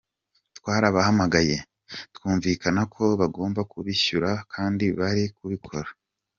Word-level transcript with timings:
Twarabahamagaye, 0.57 1.55
twumvikana 2.15 2.81
ko 2.93 3.03
bagomba 3.21 3.61
kubishyura 3.71 4.29
kandi 4.53 4.85
bari 4.99 5.23
kubikora. 5.37 5.89